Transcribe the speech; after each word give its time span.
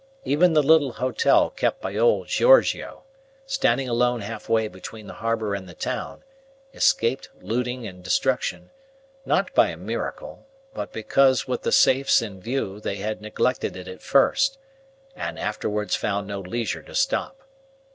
Even 0.25 0.53
the 0.53 0.63
little 0.63 0.93
hotel 0.93 1.51
kept 1.51 1.79
by 1.79 1.95
old 1.95 2.25
Giorgio, 2.25 3.03
standing 3.45 3.87
alone 3.87 4.21
halfway 4.21 4.67
between 4.67 5.05
the 5.05 5.13
harbour 5.13 5.53
and 5.53 5.69
the 5.69 5.75
town, 5.75 6.23
escaped 6.73 7.29
looting 7.39 7.85
and 7.85 8.03
destruction, 8.03 8.71
not 9.27 9.53
by 9.53 9.67
a 9.67 9.77
miracle, 9.77 10.47
but 10.73 10.91
because 10.91 11.47
with 11.47 11.61
the 11.61 11.71
safes 11.71 12.19
in 12.19 12.41
view 12.41 12.79
they 12.79 12.95
had 12.95 13.21
neglected 13.21 13.77
it 13.77 13.87
at 13.87 14.01
first, 14.01 14.57
and 15.15 15.37
afterwards 15.37 15.95
found 15.95 16.25
no 16.25 16.39
leisure 16.39 16.81
to 16.81 16.95
stop. 16.95 17.43